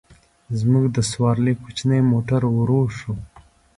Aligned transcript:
زموږ 0.59 0.85
د 0.95 0.97
سورلۍ 1.11 1.53
کوچنی 1.63 1.99
موټر 2.11 2.41
ورو 2.57 2.81
شو. 2.97 3.13